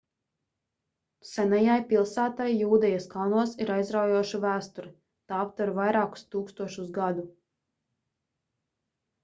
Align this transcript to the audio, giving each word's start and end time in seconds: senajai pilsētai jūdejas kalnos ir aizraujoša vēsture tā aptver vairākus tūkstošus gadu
senajai 1.31 1.75
pilsētai 1.91 2.47
jūdejas 2.61 3.05
kalnos 3.11 3.53
ir 3.67 3.73
aizraujoša 3.75 4.41
vēsture 4.47 4.89
tā 5.33 5.43
aptver 5.45 5.75
vairākus 5.79 6.27
tūkstošus 6.37 6.93
gadu 6.99 7.29